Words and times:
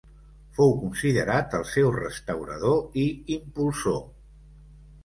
Fou 0.59 0.71
considerat 0.79 1.53
el 1.59 1.67
seu 1.73 1.91
restaurador 1.99 2.99
i 3.05 3.05
impulsor. 3.39 4.05